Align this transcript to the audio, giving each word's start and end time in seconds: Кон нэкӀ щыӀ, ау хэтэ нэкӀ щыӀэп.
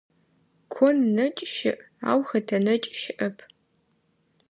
Кон 0.73 0.97
нэкӀ 1.15 1.43
щыӀ, 1.55 1.73
ау 2.09 2.21
хэтэ 2.29 2.57
нэкӀ 2.65 2.91
щыӀэп. 2.99 3.37